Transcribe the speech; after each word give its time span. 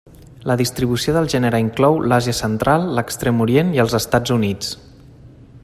La 0.51 0.53
distribució 0.61 1.13
del 1.17 1.27
gènere 1.33 1.59
inclou 1.65 1.99
l'Àsia 2.13 2.35
Central, 2.39 2.89
l'Extrem 2.99 3.45
Orient 3.47 3.71
i 3.77 3.83
els 3.85 3.97
Estats 4.03 4.35
Units. 4.39 4.73